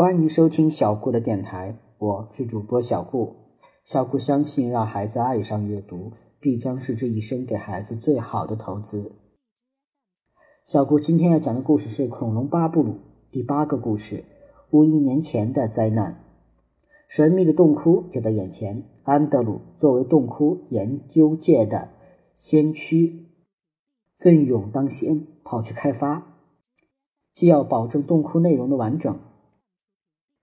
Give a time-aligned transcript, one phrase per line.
[0.00, 3.34] 欢迎收听小顾的电台，我是主播小顾。
[3.84, 9.10] 小顾相信，让孩子爱上阅读，必将是这一生给孩子最好的投资。
[10.64, 12.92] 小顾今天要讲的故事是《恐龙巴布鲁》
[13.32, 14.22] 第八个故事：
[14.70, 16.24] 五亿年前的灾难。
[17.08, 18.84] 神秘的洞窟就在眼前。
[19.02, 21.88] 安德鲁作为洞窟研究界的
[22.36, 23.26] 先驱，
[24.16, 26.36] 奋勇当先，跑去开发，
[27.34, 29.18] 既要保证洞窟内容的完整，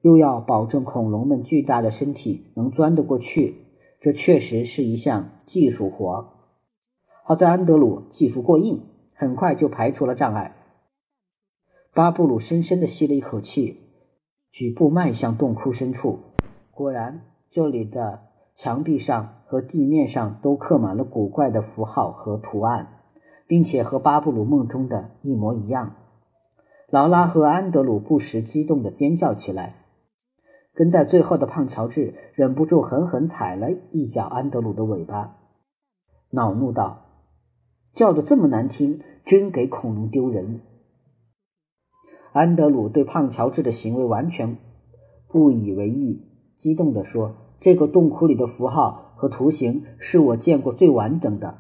[0.06, 3.56] 又要保证恐龙们巨大的身体能钻得过去。
[4.00, 6.32] 这确实是一项技术活。
[7.24, 8.84] 好在安德鲁技术过硬，
[9.16, 10.56] 很快就排除了障碍。
[11.92, 13.80] 巴布鲁深深地吸了一口气，
[14.52, 16.20] 举步迈向洞窟深处。
[16.70, 18.26] 果然，这里的
[18.56, 23.00] 墙壁上和地面上都刻满了古怪的符号和图案，
[23.48, 25.96] 并且和巴布鲁梦中的一模一样。
[26.92, 29.82] 劳拉和安德鲁不时激动地尖叫起来。
[30.76, 35.38] 跟在最后的胖乔治忍不住狠狠踩了一脚安德鲁的尾巴，
[36.32, 37.06] 恼怒道
[37.96, 40.60] ：“叫得这么难听，真给恐龙丢人！”
[42.34, 44.58] 安德鲁对胖乔治的行为完全
[45.30, 46.22] 不以为意。
[46.58, 51.58] 激动地说：“这个洞窟里的符号和图形是我见过最完整的，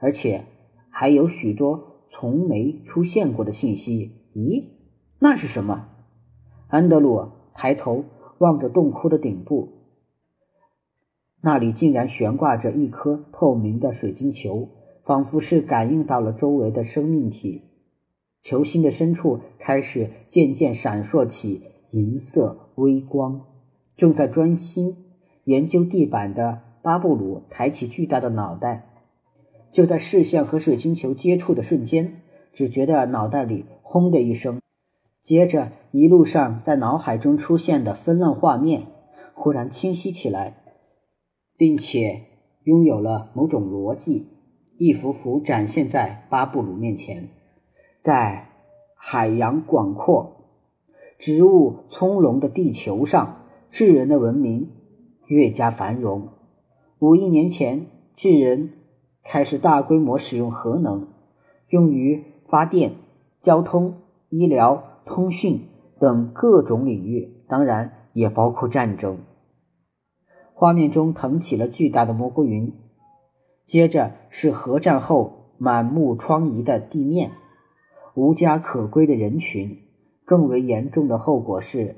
[0.00, 0.44] 而且
[0.90, 4.28] 还有许多从没出现过的信息。
[4.34, 4.64] 咦，
[5.20, 5.88] 那是什么？”
[6.66, 8.04] 安德鲁抬头
[8.42, 9.68] 望着洞窟的顶部，
[11.40, 14.68] 那里竟然悬挂着一颗透明的水晶球，
[15.04, 17.62] 仿佛是感应到了周围的生命体。
[18.42, 23.46] 球心的深处开始渐渐闪烁起银色微光。
[23.96, 24.96] 正在专心
[25.44, 28.88] 研究地板的巴布鲁抬起巨大的脑袋，
[29.70, 34.60] 就在视线和水晶球接触的瞬间，只觉得脑袋里轰的一声，
[35.22, 38.88] 接着一路上在脑海中出现的纷乱画面
[39.34, 40.56] 忽然清晰起来，
[41.56, 42.22] 并且
[42.64, 44.28] 拥有了某种逻辑，
[44.78, 47.28] 一幅幅展现在巴布鲁面前。
[48.00, 48.48] 在
[48.96, 50.48] 海洋广阔、
[51.18, 53.38] 植物葱茏的地球上。
[53.72, 54.70] 智人的文明
[55.28, 56.28] 越加繁荣。
[56.98, 58.74] 五亿年前，智人
[59.24, 61.08] 开始大规模使用核能，
[61.68, 62.92] 用于发电、
[63.40, 63.94] 交通、
[64.28, 65.68] 医疗、通讯
[66.00, 69.18] 等各种领域，当然也包括战争。
[70.54, 72.72] 画面中腾起了巨大的蘑菇云，
[73.66, 77.32] 接着是核战后满目疮痍的地面，
[78.14, 79.78] 无家可归的人群。
[80.24, 81.96] 更为严重的后果是。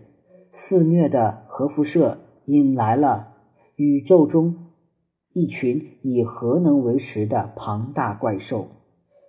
[0.51, 3.35] 肆虐的核辐射引来了
[3.77, 4.71] 宇宙中
[5.33, 8.69] 一群以核能为食的庞大怪兽。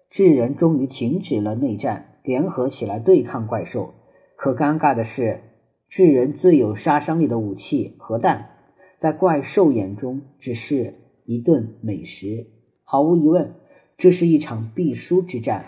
[0.10, 3.94] 智人终于停止了内战，联合起来对抗怪兽。
[4.36, 5.42] 可尴尬的是，
[5.88, 8.50] 智人最有杀伤力的武器——核弹，
[8.98, 12.48] 在怪兽眼中只是一顿美食。
[12.84, 13.56] 毫无疑问，
[13.98, 15.66] 这是一场必输之战。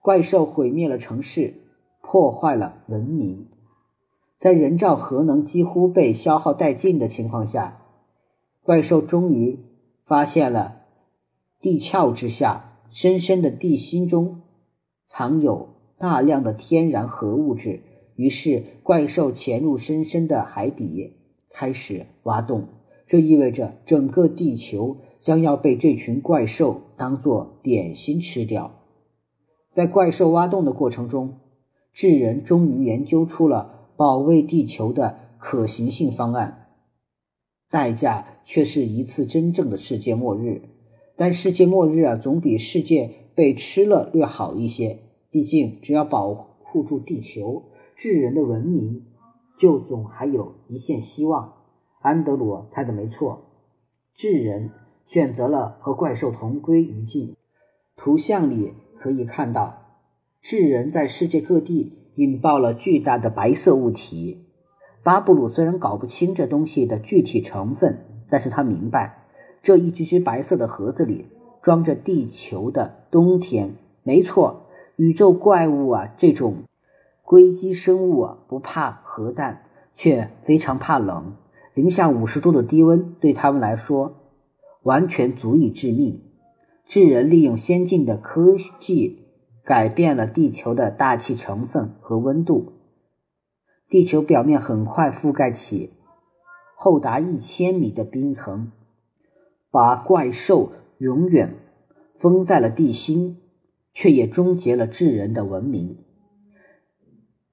[0.00, 1.54] 怪兽毁灭了城市，
[2.02, 3.48] 破坏了文明。
[4.38, 7.82] 在人造核能几乎被消耗殆尽的情况下，
[8.62, 9.58] 怪兽终于
[10.04, 10.82] 发现了
[11.60, 14.40] 地壳之下深深的地心中
[15.12, 17.80] 藏有大量的天然核物质。
[18.14, 21.16] 于是，怪兽潜入深深的海底，
[21.50, 22.68] 开始挖洞。
[23.08, 28.70] 这意味着整个地球将要被这群怪兽当做点心吃掉。
[29.72, 31.40] 在怪兽挖洞的过程中，
[31.92, 33.78] 智人终于研究出了。
[33.96, 36.68] 保卫地球的可行性方案，
[37.68, 40.62] 代价却是一次真正的世界末日。
[41.16, 44.98] 但世界末日啊，总比世界被吃了略好一些。
[45.30, 49.06] 毕竟，只要保护住地球，智人的文明
[49.58, 51.54] 就总还有一线希望。
[52.02, 53.46] 安德鲁猜的没错，
[54.14, 54.72] 智人
[55.06, 57.34] 选择了和怪兽同归于尽。
[57.96, 59.86] 图像里可以看到，
[60.42, 61.96] 智人在世界各地。
[62.16, 64.44] 引爆了巨大的白色物体。
[65.02, 69.24] 巴布鲁虽然搞不清这东西的具体成分，但是他明白，
[69.62, 71.28] 这一只只白色的盒子里
[71.62, 73.74] 装着地球的冬天。
[74.02, 74.66] 没错，
[74.96, 76.64] 宇宙怪物啊，这种
[77.22, 79.62] 硅基生物啊，不怕核弹，
[79.94, 81.34] 却非常怕冷。
[81.74, 84.14] 零下五十度的低温对他们来说，
[84.82, 86.22] 完全足以致命。
[86.86, 89.18] 智人利用先进的科技。
[89.62, 92.72] 改变了地球的大气成分和温度，
[93.88, 95.92] 地球表面很快覆盖起
[96.74, 98.72] 厚达一千米的冰层，
[99.70, 101.54] 把怪兽永远
[102.20, 103.38] 封在了地心，
[103.94, 105.96] 却也终结了智人的文明。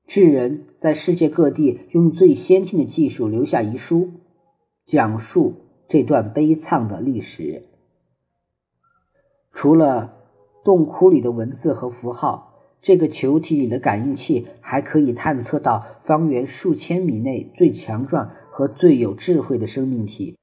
[0.05, 4.09] 智人在世界各地用最先进的技术留下遗书，
[4.85, 5.53] 讲述
[5.87, 7.63] 这段悲惨的历史。
[9.53, 10.17] 除了
[10.65, 20.37] 洞窟里的文字和符号，这个球体里的感应器还可以探测到方圆数千米内最强壮和最有智慧的生命体，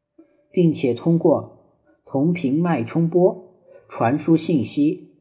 [0.50, 1.58] 并且通过
[2.06, 3.53] 同频脉冲波
[3.96, 5.12] 传输信息。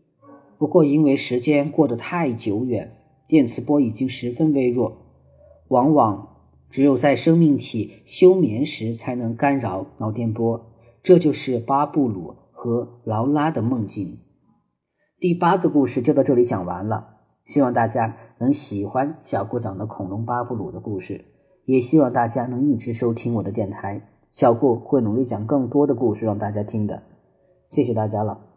[0.57, 2.97] 不过，因为时间过得太久远。
[3.27, 4.97] 电磁波已经十分微弱，
[5.67, 6.39] 往往
[6.71, 10.73] 只有在生命体休眠时才能干扰脑电波。
[11.03, 14.17] 这就是巴布鲁和劳拉的梦境。
[15.19, 21.25] 第八个故事就到这里讲完了，希望大家能喜欢小顾讲的恐龙巴布鲁的故事，
[21.65, 24.09] 也希望大家能一直收听我的电台。
[24.31, 27.03] 小顾会努力讲更多的故事让大家听的。
[27.69, 28.52] 谢谢大家了。